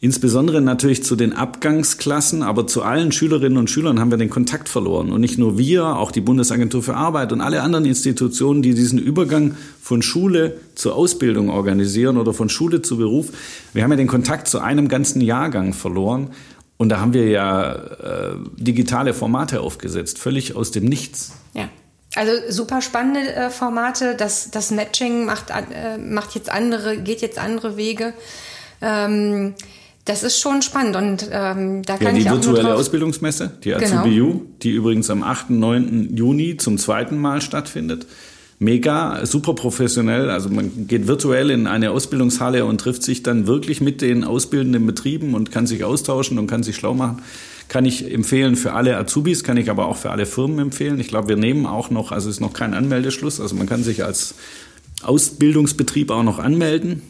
[0.00, 4.68] Insbesondere natürlich zu den Abgangsklassen, aber zu allen Schülerinnen und Schülern haben wir den Kontakt
[4.68, 5.10] verloren.
[5.10, 9.00] Und nicht nur wir, auch die Bundesagentur für Arbeit und alle anderen Institutionen, die diesen
[9.00, 13.32] Übergang von Schule zur Ausbildung organisieren oder von Schule zu Beruf.
[13.72, 16.30] Wir haben ja den Kontakt zu einem ganzen Jahrgang verloren.
[16.76, 21.32] Und da haben wir ja äh, digitale Formate aufgesetzt, völlig aus dem Nichts.
[21.54, 21.68] Ja.
[22.14, 24.14] Also super spannende äh, Formate.
[24.14, 28.14] Das, das Matching macht, äh, macht jetzt andere, geht jetzt andere Wege.
[28.80, 29.54] Ähm,
[30.08, 33.52] das ist schon spannend und ähm, da Ja, kann die ich auch nur virtuelle Ausbildungsmesse,
[33.62, 33.98] die Genau.
[34.00, 35.50] Azubi-U, die übrigens am 8.
[35.50, 36.16] 9.
[36.16, 38.06] Juni zum zweiten Mal stattfindet.
[38.60, 40.30] Mega, super professionell.
[40.30, 44.84] Also man geht virtuell in eine Ausbildungshalle und trifft sich dann wirklich mit den ausbildenden
[44.84, 47.22] Betrieben und kann sich austauschen und kann sich schlau machen.
[47.68, 50.98] Kann ich empfehlen für alle Azubis, kann ich aber auch für alle Firmen empfehlen.
[50.98, 53.84] Ich glaube, wir nehmen auch noch, also es ist noch kein Anmeldeschluss, also man kann
[53.84, 54.34] sich als
[55.02, 57.02] Ausbildungsbetrieb auch noch anmelden.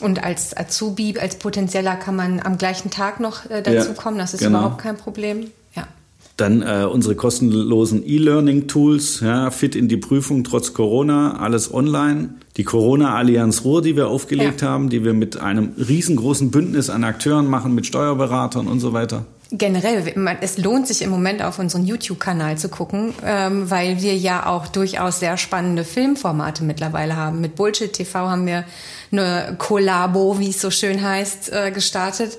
[0.00, 4.18] Und als Azubi, als Potenzieller kann man am gleichen Tag noch äh, dazu Ja, kommen.
[4.18, 4.58] Das ist genau.
[4.60, 5.50] überhaupt kein Problem.
[5.74, 5.88] Ja.
[6.36, 12.30] Dann äh, unsere kostenlosen E-Learning-Tools, ja, fit in die Prüfung trotz Corona, alles online.
[12.56, 14.68] Die Corona-Allianz Ruhr, die wir aufgelegt Ja.
[14.68, 19.24] haben, die wir mit einem riesengroßen Bündnis an Akteuren machen, mit Steuerberatern und so weiter.
[19.50, 20.04] Generell,
[20.42, 24.66] es lohnt sich im Moment auf unseren YouTube-Kanal zu gucken, ähm, weil wir ja auch
[24.68, 27.40] durchaus sehr spannende Filmformate mittlerweile haben.
[27.40, 28.64] Mit Bullshit TV haben wir
[29.10, 32.38] eine Kollabo, wie es so schön heißt, äh, gestartet.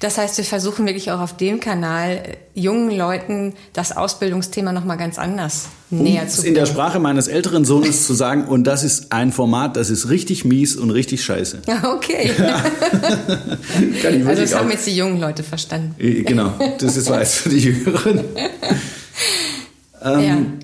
[0.00, 4.96] Das heißt, wir versuchen wirklich auch auf dem Kanal äh, jungen Leuten das Ausbildungsthema nochmal
[4.98, 8.84] ganz anders näher Es zu in der Sprache meines älteren Sohnes zu sagen, und das
[8.84, 11.62] ist ein Format, das ist richtig mies und richtig scheiße.
[11.84, 12.30] Okay.
[13.92, 15.94] Ich Also das haben auch- jetzt die jungen Leute verstanden.
[15.98, 18.20] Äh, Genau, das ist weiß für die Jüngeren.
[20.02, 20.58] Ähm,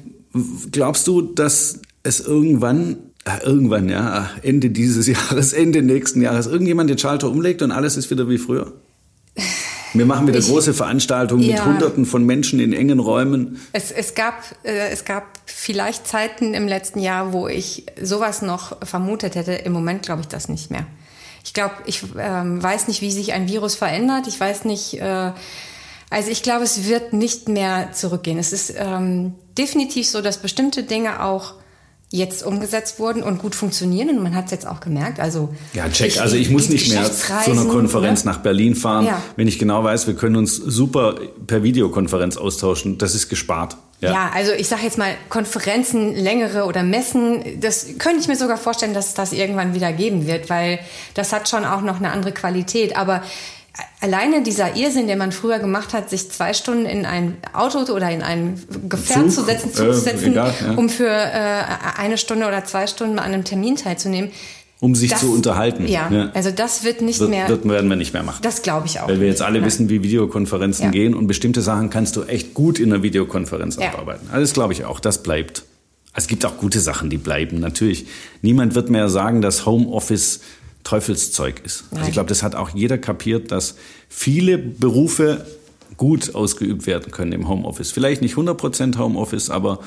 [0.70, 2.96] Glaubst du, dass es irgendwann,
[3.44, 8.10] irgendwann, ja, Ende dieses Jahres, Ende nächsten Jahres, irgendjemand den Schalter umlegt und alles ist
[8.10, 8.72] wieder wie früher?
[9.94, 11.64] Wir machen wieder Ich- große Veranstaltungen mit Ja.
[11.64, 13.60] Hunderten von Menschen in engen Räumen.
[13.72, 14.34] Es, es, gab,
[14.64, 19.52] äh, es gab vielleicht Zeiten im letzten Jahr, wo ich sowas noch vermutet hätte.
[19.52, 20.86] Im Moment glaube ich das nicht mehr.
[21.44, 24.26] Ich glaube, ich ähm, weiß nicht, wie sich ein Virus verändert.
[24.26, 25.00] Ich weiß nicht.
[25.00, 25.32] Äh,
[26.10, 28.38] also ich glaube, es wird nicht mehr zurückgehen.
[28.38, 31.54] Es ist ähm, definitiv so, dass bestimmte Dinge auch
[32.10, 35.18] jetzt umgesetzt wurden und gut funktionieren und man hat es jetzt auch gemerkt.
[35.18, 36.20] Also Ja, check.
[36.20, 38.30] Also ich muss nicht mehr zu einer Konferenz ne?
[38.30, 39.20] nach Berlin fahren, Ja.
[39.34, 41.16] wenn ich genau weiß, wir können uns super
[41.46, 42.98] per Videokonferenz austauschen.
[42.98, 43.76] Das ist gespart.
[44.00, 48.58] Ja, also ich sage jetzt mal Konferenzen, längere oder Messen, das könnte ich mir sogar
[48.58, 50.78] vorstellen, dass es das irgendwann wieder geben wird, weil
[51.14, 52.94] das hat schon auch noch eine andere Qualität.
[52.96, 53.22] Aber
[54.00, 58.10] alleine dieser Irrsinn, den man früher gemacht hat, sich zwei Stunden in ein Auto oder
[58.10, 60.72] in ein Gefährt Zug, zu setzen, Zug äh, zu setzen, egal, ja.
[60.74, 61.62] um für äh,
[61.98, 64.30] eine Stunde oder zwei Stunden an einem Termin teilzunehmen.
[64.78, 65.88] Um sich das, zu unterhalten.
[65.88, 66.30] Ja, Ja.
[66.34, 68.40] also das wird nicht Wird, mehr, wird, werden wir nicht mehr machen.
[68.42, 69.08] das glaube ich auch.
[69.08, 69.64] Weil wir jetzt alle Ja.
[69.64, 70.90] wissen, wie Videokonferenzen Ja.
[70.90, 74.28] gehen und bestimmte Sachen kannst du echt gut in einer Videokonferenz abarbeiten.
[74.30, 75.64] Also das glaube ich auch, das bleibt.
[76.14, 78.06] Es gibt auch gute Sachen, die bleiben, natürlich.
[78.42, 80.40] Niemand wird mehr sagen, dass Homeoffice
[80.86, 81.84] Teufelszeug ist.
[81.90, 83.74] Also ich glaube, das hat auch jeder kapiert, dass
[84.08, 85.44] viele Berufe
[85.96, 87.90] gut ausgeübt werden können im Homeoffice.
[87.90, 89.80] Vielleicht nicht 100% Homeoffice, aber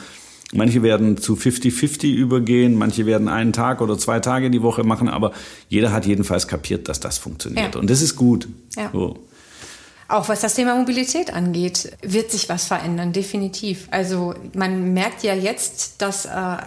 [0.51, 5.07] manche werden zu 50-50 übergehen, manche werden einen Tag oder zwei Tage die Woche machen,
[5.07, 5.31] aber
[5.69, 7.75] jeder hat jedenfalls kapiert, dass das funktioniert.
[7.75, 7.79] Ja.
[7.79, 8.49] Und das ist gut.
[8.75, 8.89] Ja.
[8.91, 9.19] So.
[10.09, 13.87] Auch was das Thema Mobilität angeht, wird sich was verändern, definitiv.
[13.91, 16.57] Also man merkt ja jetzt, dass äh,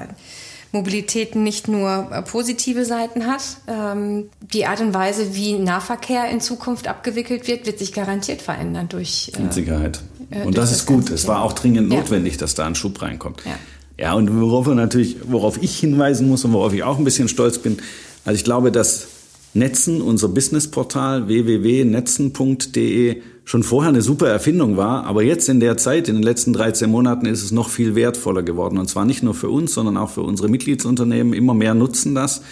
[0.73, 3.43] Mobilität nicht nur äh, positive Seiten hat.
[3.69, 8.89] Ähm, die Art und Weise, wie Nahverkehr in Zukunft abgewickelt wird, wird sich garantiert verändern
[8.89, 9.31] durch.
[9.37, 10.01] Äh, Mit Sicherheit.
[10.31, 11.11] Äh, und das ist gut.
[11.11, 12.41] Es war auch dringend notwendig, ja.
[12.41, 13.43] dass da ein Schub reinkommt.
[13.45, 13.53] Ja.
[13.99, 17.59] Ja, und worauf natürlich, worauf ich hinweisen muss und worauf ich auch ein bisschen stolz
[17.59, 17.77] bin,
[18.25, 19.07] also ich glaube, dass
[19.55, 26.09] Netzen, unser Businessportal www.netzen.de schon vorher eine super Erfindung war, aber jetzt in der Zeit,
[26.09, 28.79] in den letzten 13 Monaten, ist es noch viel wertvoller geworden.
[28.79, 31.35] Und zwar nicht nur für uns, sondern auch für unsere Mitgliedsunternehmen.
[31.35, 32.43] Immer mehr nutzen das,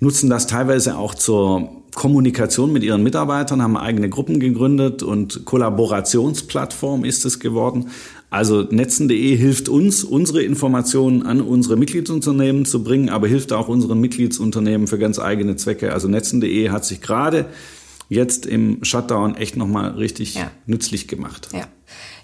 [0.00, 7.04] nutzen das teilweise auch zur Kommunikation mit ihren Mitarbeitern, haben eigene Gruppen gegründet und Kollaborationsplattform
[7.04, 7.90] ist es geworden.
[8.30, 14.00] Also netzen.de hilft uns, unsere Informationen an unsere Mitgliedsunternehmen zu bringen, aber hilft auch unseren
[14.00, 15.92] Mitgliedsunternehmen für ganz eigene Zwecke.
[15.92, 17.46] Also netzen.de hat sich gerade
[18.10, 20.50] jetzt im Shutdown echt nochmal richtig ja.
[20.66, 21.48] nützlich gemacht.
[21.52, 21.66] Ja.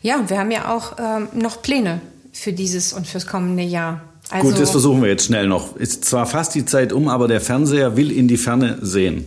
[0.02, 4.02] ja, und wir haben ja auch ähm, noch Pläne für dieses und fürs kommende Jahr.
[4.30, 5.76] Also Gut, das versuchen wir jetzt schnell noch.
[5.76, 9.26] Ist zwar fast die Zeit um, aber der Fernseher will in die Ferne sehen.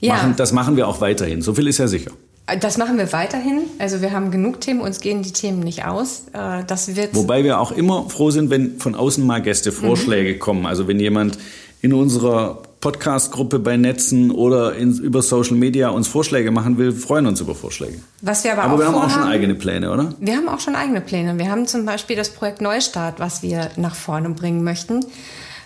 [0.00, 0.14] Ja.
[0.14, 1.42] Machen, das machen wir auch weiterhin.
[1.42, 2.12] So viel ist ja sicher.
[2.58, 3.62] Das machen wir weiterhin.
[3.78, 6.24] Also wir haben genug Themen, uns gehen die Themen nicht aus.
[6.32, 10.34] Äh, das wird Wobei wir auch immer froh sind, wenn von außen mal Gäste Vorschläge
[10.34, 10.38] mhm.
[10.38, 10.66] kommen.
[10.66, 11.38] Also wenn jemand
[11.82, 17.26] in unserer Podcast-Gruppe bei Netzen oder in, über Social Media uns Vorschläge machen will, freuen
[17.26, 17.98] uns über Vorschläge.
[18.22, 20.14] Was wir aber, aber auch wir haben auch schon eigene Pläne, oder?
[20.18, 21.36] Wir haben auch schon eigene Pläne.
[21.38, 25.04] Wir haben zum Beispiel das Projekt Neustart, was wir nach vorne bringen möchten.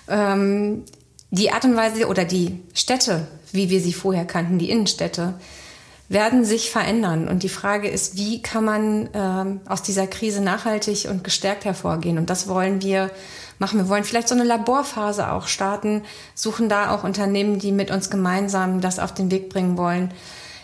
[0.09, 0.83] Ähm,
[1.31, 5.35] die Art und Weise oder die Städte, wie wir sie vorher kannten, die Innenstädte,
[6.15, 7.29] werden sich verändern.
[7.29, 12.17] Und die Frage ist, wie kann man ähm, aus dieser Krise nachhaltig und gestärkt hervorgehen?
[12.17, 13.11] Und das wollen wir
[13.59, 13.79] machen.
[13.79, 16.03] Wir wollen vielleicht so eine Laborphase auch starten,
[16.35, 20.13] suchen da auch Unternehmen, die mit uns gemeinsam das auf den Weg bringen wollen.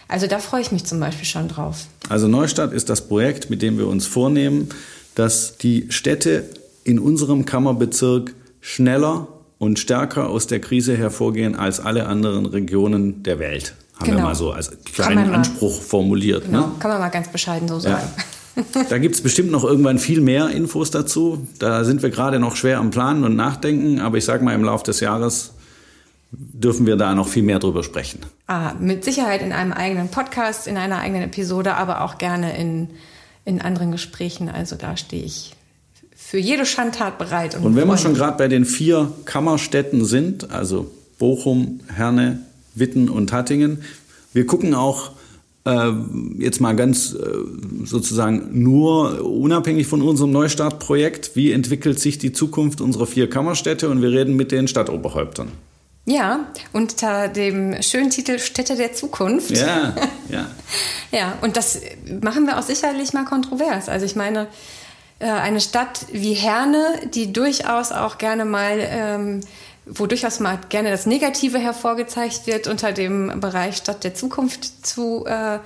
[0.08, 1.86] Also da freue ich mich zum Beispiel schon drauf.
[2.08, 4.70] Also Neustadt ist das Projekt, mit dem wir uns vornehmen,
[5.14, 6.44] dass die Städte
[6.82, 13.38] in unserem Kammerbezirk schneller und stärker aus der Krise hervorgehen als alle anderen Regionen der
[13.38, 13.74] Welt.
[14.00, 14.18] Haben genau.
[14.18, 16.46] wir mal so als kleinen Anspruch formuliert.
[16.46, 16.68] Genau.
[16.68, 16.72] Ne?
[16.78, 18.08] Kann man mal ganz bescheiden so sagen.
[18.16, 18.24] Ja.
[18.90, 21.46] Da gibt es bestimmt noch irgendwann viel mehr Infos dazu.
[21.60, 24.64] Da sind wir gerade noch schwer am Planen und Nachdenken, aber ich sage mal, im
[24.64, 25.52] Laufe des Jahres
[26.32, 28.20] dürfen wir da noch viel mehr drüber sprechen.
[28.48, 32.90] Ah, mit Sicherheit in einem eigenen Podcast, in einer eigenen Episode, aber auch gerne in,
[33.44, 34.48] in anderen Gesprächen.
[34.48, 35.54] Also da stehe ich
[36.14, 37.56] für jede Schandtat bereit.
[37.56, 42.40] Und, und wenn wir schon gerade bei den vier Kammerstädten sind, also Bochum, Herne,
[42.74, 43.82] Witten und Hattingen,
[44.32, 45.12] wir gucken auch
[45.64, 45.90] äh,
[46.38, 47.18] jetzt mal ganz äh,
[47.84, 54.02] sozusagen nur unabhängig von unserem Neustartprojekt, wie entwickelt sich die Zukunft unserer vier Kammerstädte und
[54.02, 55.48] wir reden mit den Stadtoberhäuptern.
[56.06, 59.50] Ja, unter dem schönen Titel Städte der Zukunft.
[59.50, 59.94] Ja,
[60.28, 60.46] ja.
[61.12, 61.80] ja, und das
[62.22, 63.88] machen wir auch sicherlich mal kontrovers.
[63.88, 64.46] Also ich meine,
[65.18, 66.82] äh, eine Stadt wie Herne,
[67.14, 69.40] die durchaus auch gerne mal ähm,
[69.92, 75.24] wo durchaus mal gerne das Negative hervorgezeigt wird, unter dem Bereich Stadt der Zukunft zu
[75.26, 75.58] äh,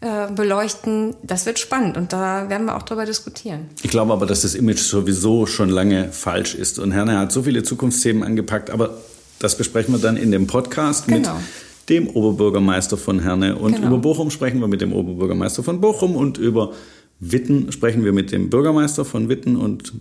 [0.00, 1.16] äh, beleuchten.
[1.22, 3.70] Das wird spannend und da werden wir auch drüber diskutieren.
[3.82, 6.78] Ich glaube aber, dass das Image sowieso schon lange falsch ist.
[6.78, 8.98] Und Herne hat so viele Zukunftsthemen angepackt, aber
[9.38, 11.34] das besprechen wir dann in dem Podcast genau.
[11.34, 13.56] mit dem Oberbürgermeister von Herne.
[13.56, 13.88] Und genau.
[13.88, 16.72] über Bochum sprechen wir mit dem Oberbürgermeister von Bochum und über
[17.18, 19.94] Witten sprechen wir mit dem Bürgermeister von Witten und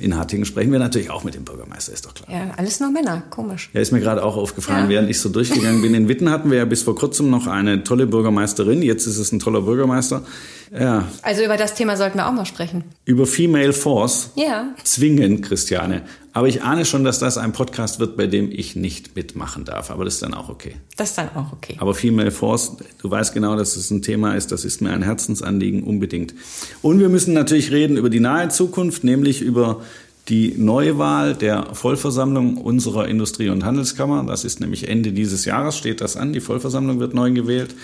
[0.00, 2.28] in Hattingen sprechen wir natürlich auch mit dem Bürgermeister, ist doch klar.
[2.30, 3.70] Ja, alles nur Männer, komisch.
[3.72, 4.88] Ja, ist mir gerade auch aufgefallen, ja.
[4.88, 5.94] während ich so durchgegangen bin.
[5.94, 9.32] In Witten hatten wir ja bis vor kurzem noch eine tolle Bürgermeisterin, jetzt ist es
[9.32, 10.22] ein toller Bürgermeister.
[10.72, 11.08] Ja.
[11.22, 12.84] Also über das Thema sollten wir auch mal sprechen.
[13.04, 14.30] Über Female Force.
[14.36, 14.68] Ja.
[14.84, 16.02] Zwingend, Christiane.
[16.32, 19.90] Aber ich ahne schon, dass das ein Podcast wird, bei dem ich nicht mitmachen darf.
[19.90, 20.76] Aber das ist dann auch okay.
[20.96, 21.76] Das ist dann auch okay.
[21.78, 24.52] Aber Female Force, du weißt genau, dass es ein Thema ist.
[24.52, 26.34] Das ist mir ein Herzensanliegen unbedingt.
[26.82, 29.80] Und wir müssen natürlich reden über die nahe Zukunft, nämlich über
[30.28, 34.24] die Neuwahl der Vollversammlung unserer Industrie- und Handelskammer.
[34.24, 36.32] Das ist nämlich Ende dieses Jahres, steht das an.
[36.32, 37.74] Die Vollversammlung wird neu gewählt.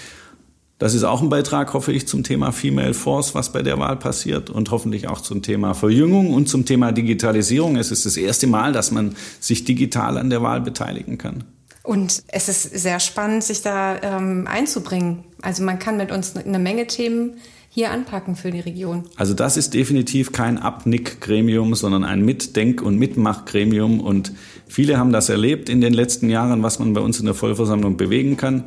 [0.78, 3.96] Das ist auch ein Beitrag, hoffe ich, zum Thema Female Force, was bei der Wahl
[3.96, 7.76] passiert und hoffentlich auch zum Thema Verjüngung und zum Thema Digitalisierung.
[7.76, 11.44] Es ist das erste Mal, dass man sich digital an der Wahl beteiligen kann.
[11.82, 15.24] Und es ist sehr spannend, sich da ähm, einzubringen.
[15.40, 17.38] Also man kann mit uns eine Menge Themen
[17.70, 19.04] hier anpacken für die Region.
[19.16, 24.32] Also das ist definitiv kein Abnick-Gremium, sondern ein Mitdenk- und Mitmach-Gremium und
[24.68, 27.96] Viele haben das erlebt in den letzten Jahren, was man bei uns in der Vollversammlung
[27.96, 28.64] bewegen kann.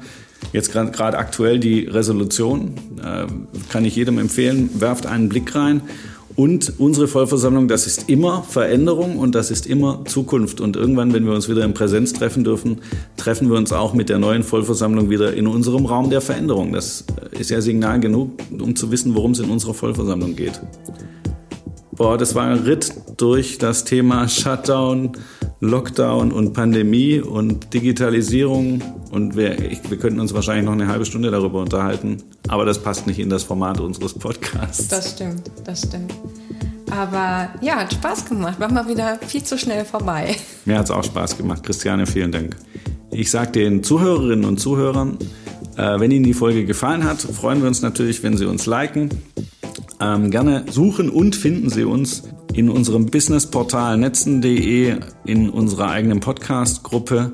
[0.54, 2.74] Jetzt gerade aktuell die Resolution,
[3.04, 3.28] äh,
[3.70, 5.82] kann ich jedem empfehlen, werft einen Blick rein.
[6.36, 10.62] Und unsere Vollversammlung, das ist immer Veränderung und das ist immer Zukunft.
[10.62, 12.78] Und irgendwann, wenn wir uns wieder in Präsenz treffen dürfen,
[13.18, 16.72] treffen wir uns auch mit der neuen Vollversammlung wieder in unserem Raum der Veränderung.
[16.72, 20.62] Das ist ja Signal genug, um zu wissen, worum es in unserer Vollversammlung geht.
[21.92, 25.12] Boah, das war ein Ritt durch das Thema Shutdown,
[25.60, 28.82] Lockdown und Pandemie und Digitalisierung.
[29.10, 32.18] Und wir, ich, wir könnten uns wahrscheinlich noch eine halbe Stunde darüber unterhalten.
[32.47, 34.88] Aber das passt nicht in das Format unseres Podcasts.
[34.88, 36.14] Das stimmt, das stimmt.
[36.91, 38.60] Aber ja, hat Spaß gemacht.
[38.60, 40.36] War mal wieder viel zu schnell vorbei.
[40.66, 41.64] Mir hat es auch Spaß gemacht.
[41.64, 42.55] Christiane, vielen Dank.
[43.12, 45.18] Ich sage den Zuhörerinnen und Zuhörern,
[45.78, 49.10] äh, wenn Ihnen die Folge gefallen hat, freuen wir uns natürlich, wenn Sie uns liken.
[50.01, 57.34] Ähm, gerne suchen und finden Sie uns in unserem Businessportal netzen.de, in unserer eigenen Podcast-Gruppe.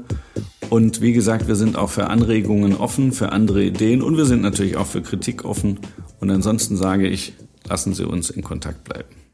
[0.75, 4.41] Und wie gesagt, wir sind auch für Anregungen offen, für andere Ideen und wir sind
[4.41, 5.79] natürlich auch für Kritik offen.
[6.19, 7.31] Und ansonsten sage ich,
[7.65, 9.24] lassen Sie uns in Kontakt bleiben.